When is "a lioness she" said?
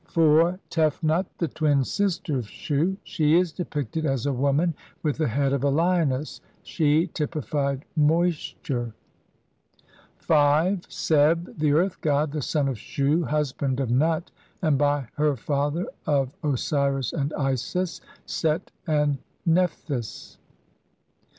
5.63-7.05